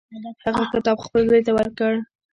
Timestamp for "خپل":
1.05-1.21